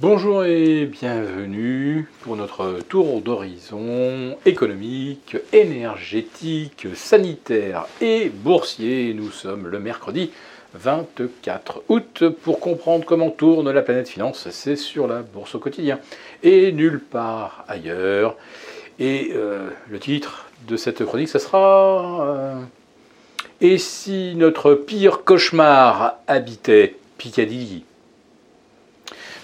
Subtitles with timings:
[0.00, 9.14] Bonjour et bienvenue pour notre tour d'horizon économique, énergétique, sanitaire et boursier.
[9.14, 10.32] Nous sommes le mercredi
[10.74, 12.24] 24 août.
[12.42, 16.00] Pour comprendre comment tourne la planète finance, c'est sur la bourse au quotidien
[16.42, 18.36] et nulle part ailleurs.
[18.98, 22.60] Et euh, le titre de cette chronique, ce sera euh,
[23.60, 27.84] Et si notre pire cauchemar habitait Piccadilly?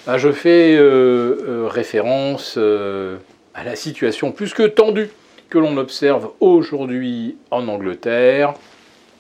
[0.07, 3.19] Ah, je fais euh, euh, référence euh,
[3.55, 5.11] à la situation plus que tendue
[5.51, 8.55] que l'on observe aujourd'hui en Angleterre,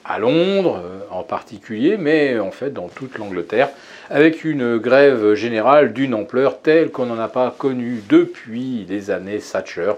[0.06, 3.68] à Londres en particulier, mais en fait dans toute l'Angleterre,
[4.08, 9.38] avec une grève générale d'une ampleur telle qu'on n'en a pas connue depuis les années
[9.38, 9.92] Thatcher.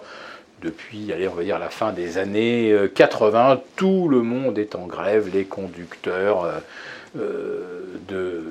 [0.63, 4.87] Depuis, allez, on va dire, la fin des années 80, tout le monde est en
[4.87, 6.51] grève, les conducteurs
[7.15, 8.43] de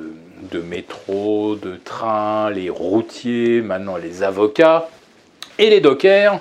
[0.42, 4.90] de métro, de train, les routiers, maintenant les avocats
[5.58, 6.40] et les dockers.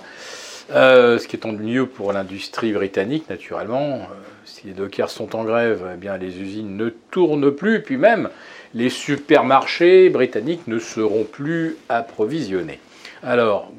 [0.72, 3.94] Euh, ce qui est en mieux pour l'industrie britannique, naturellement.
[3.94, 7.96] Euh, si les dockers sont en grève, eh bien les usines ne tournent plus, puis
[7.96, 8.30] même
[8.74, 12.78] les supermarchés britanniques ne seront plus approvisionnés.
[13.22, 13.72] Alors,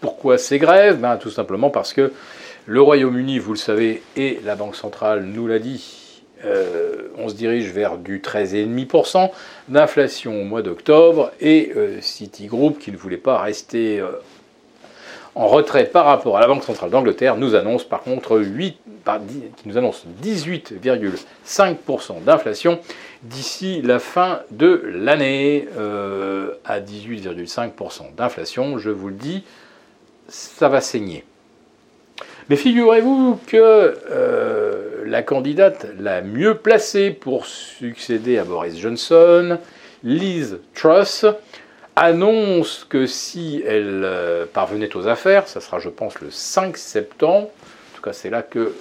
[0.00, 1.00] pourquoi ces grèves?
[1.00, 2.12] Ben, Tout simplement parce que
[2.66, 6.01] le Royaume-Uni, vous le savez, et la Banque centrale nous l'a dit,
[6.44, 9.30] euh, on se dirige vers du 13,5%
[9.68, 14.10] d'inflation au mois d'octobre et euh, Citigroup, qui ne voulait pas rester euh,
[15.34, 18.76] en retrait par rapport à la Banque centrale d'Angleterre, nous annonce par contre 8,
[19.56, 22.78] qui nous annonce 18,5% d'inflation
[23.22, 25.68] d'ici la fin de l'année
[26.66, 28.76] à 18,5% d'inflation.
[28.76, 29.42] Je vous le dis,
[30.28, 31.24] ça va saigner.
[32.48, 33.94] Mais figurez-vous que
[35.06, 39.58] la candidate la mieux placée pour succéder à Boris Johnson,
[40.02, 41.26] Liz Truss,
[41.96, 47.48] annonce que si elle euh, parvenait aux affaires, ça sera je pense le 5 septembre,
[47.48, 48.74] en tout cas c'est là que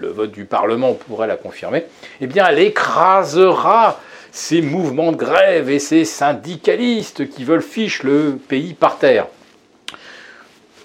[0.00, 1.86] le vote du Parlement pourrait la confirmer,
[2.20, 4.00] eh bien elle écrasera
[4.32, 9.28] ces mouvements de grève et ces syndicalistes qui veulent fiche le pays par terre.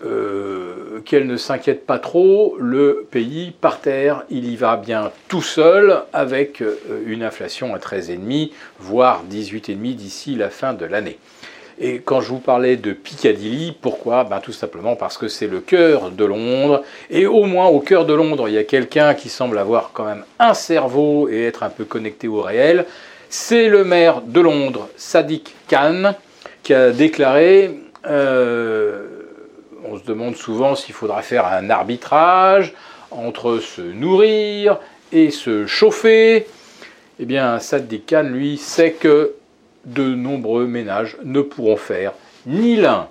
[0.05, 0.38] Euh,
[1.05, 6.03] qu'elle ne s'inquiète pas trop, le pays par terre, il y va bien tout seul
[6.13, 11.17] avec euh, une inflation à 13,5, voire 18,5 d'ici la fin de l'année.
[11.81, 14.25] Et quand je vous parlais de Piccadilly, pourquoi?
[14.25, 16.83] Ben, Tout simplement parce que c'est le cœur de Londres.
[17.09, 20.03] Et au moins au cœur de Londres, il y a quelqu'un qui semble avoir quand
[20.03, 22.85] même un cerveau et être un peu connecté au réel.
[23.29, 26.15] C'est le maire de Londres, Sadiq Khan,
[26.63, 27.79] qui a déclaré...
[28.05, 29.18] Euh,
[29.85, 32.73] on se demande souvent s'il faudra faire un arbitrage
[33.11, 34.79] entre se nourrir
[35.11, 36.47] et se chauffer.
[37.19, 39.33] Eh bien, Sadiq Khan, lui, sait que
[39.85, 42.13] de nombreux ménages ne pourront faire
[42.45, 43.09] ni l'un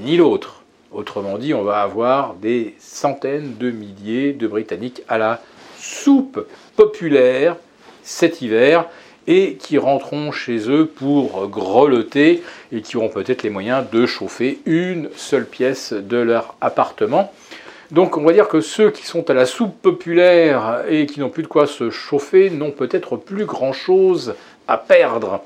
[0.00, 0.62] ni l'autre.
[0.92, 5.40] Autrement dit, on va avoir des centaines de milliers de Britanniques à la
[5.78, 7.56] soupe populaire
[8.02, 8.86] cet hiver
[9.26, 12.42] et qui rentreront chez eux pour grelotter
[12.72, 17.32] et qui auront peut-être les moyens de chauffer une seule pièce de leur appartement.
[17.90, 21.30] Donc on va dire que ceux qui sont à la soupe populaire et qui n'ont
[21.30, 24.34] plus de quoi se chauffer n'ont peut-être plus grand-chose
[24.66, 25.42] à perdre.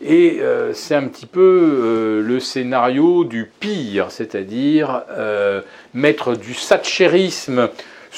[0.00, 5.62] Et euh, c'est un petit peu euh, le scénario du pire, c'est-à-dire euh,
[5.92, 7.68] mettre du satchérisme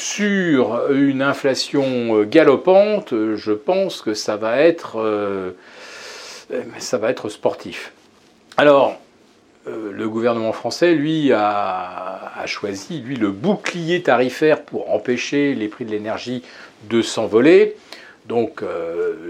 [0.00, 5.52] sur une inflation euh, galopante, je pense que ça va être, euh,
[7.28, 7.92] sportif.
[8.56, 8.98] Alors,
[9.68, 15.84] euh, le gouvernement français, lui, a, choisi, lui, le bouclier tarifaire pour empêcher les prix
[15.84, 16.42] de l'énergie
[16.88, 17.76] de s'envoler.
[18.26, 18.62] Donc,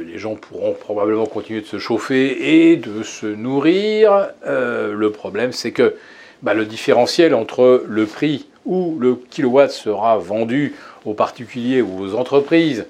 [0.07, 4.29] les gens pourront probablement continuer de se chauffer et de se nourrir.
[4.45, 5.97] le problème, c'est que
[6.43, 12.15] bah, le différentiel entre le prix où le kilowatt sera vendu aux particuliers ou aux
[12.15, 12.87] entreprises,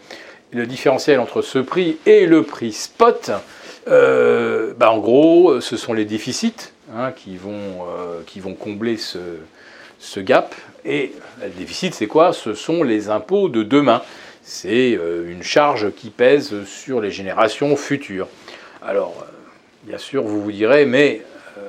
[0.53, 3.31] le différentiel entre ce prix et le prix spot,
[3.89, 8.99] euh, bah, en gros, ce sont les déficits hein, qui, vont, euh, qui, vont, combler
[8.99, 9.19] ce,
[9.99, 10.55] ce, gap.
[10.85, 11.13] Et
[11.43, 12.35] le déficit, c'est quoi?
[12.35, 14.03] Ce sont les impôts de demain.
[14.43, 18.29] C'est euh, une charge qui pèse sur les générations futures.
[18.83, 19.27] Alors,
[19.85, 21.23] bien sûr, vous vous direz, mais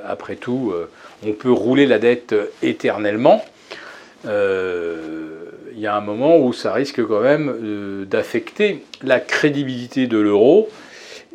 [0.06, 0.74] après tout,
[1.26, 3.44] on peut rouler la dette éternellement.
[4.26, 10.08] Euh, il y a un moment où ça risque quand même euh, d'affecter la crédibilité
[10.08, 10.70] de l'euro.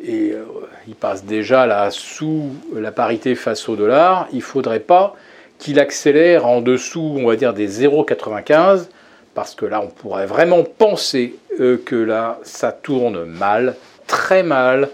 [0.03, 0.43] Et euh,
[0.87, 4.27] il passe déjà là sous la parité face au dollar.
[4.31, 5.15] Il ne faudrait pas
[5.57, 8.87] qu'il accélère en dessous, on va dire, des 0,95,
[9.33, 13.75] parce que là, on pourrait vraiment penser que là, ça tourne mal,
[14.05, 14.89] très mal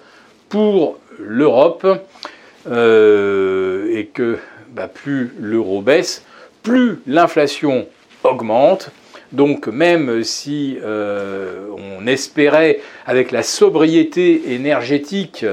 [0.48, 1.86] pour l'Europe.
[2.66, 4.38] et que
[4.70, 6.24] bah, plus l'euro baisse,
[6.64, 7.86] plus l'inflation
[8.24, 8.90] augmente.
[9.32, 15.46] Donc même si on espérait, avec la sobriété énergétique,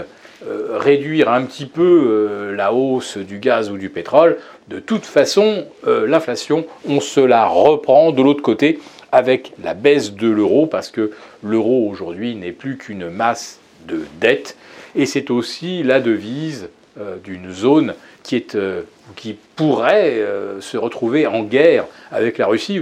[0.47, 4.37] réduire un petit peu la hausse du gaz ou du pétrole,
[4.69, 8.79] de toute façon, l'inflation, on se la reprend de l'autre côté
[9.13, 11.11] avec la baisse de l'euro, parce que
[11.43, 14.57] l'euro aujourd'hui n'est plus qu'une masse de dette,
[14.95, 16.69] et c'est aussi la devise
[16.99, 18.83] euh, d'une zone qui, est, euh,
[19.17, 22.81] qui pourrait euh, se retrouver en guerre avec la Russie.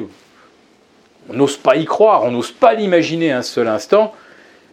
[1.29, 4.15] On n'ose pas y croire, on n'ose pas l'imaginer un seul instant,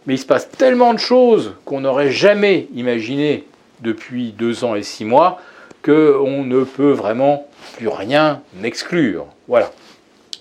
[0.06, 3.44] mais il se passe tellement de choses qu'on n'aurait jamais imaginé
[3.80, 5.40] depuis deux ans et six mois
[5.84, 7.46] qu'on ne peut vraiment
[7.76, 9.26] plus rien exclure.
[9.48, 9.70] Voilà.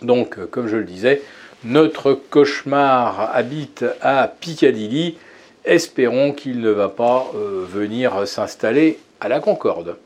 [0.01, 1.22] Donc, euh, comme je le disais,
[1.63, 5.18] notre cauchemar habite à Piccadilly.
[5.66, 9.98] Espérons qu'il ne va pas venir s'installer à la Concorde.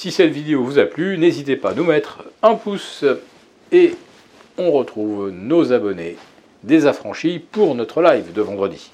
[0.00, 3.04] Si cette vidéo vous a plu, n'hésitez pas à nous mettre un pouce
[3.70, 3.92] et
[4.56, 6.16] on retrouve nos abonnés
[6.62, 8.90] désaffranchis pour notre live de vendredi.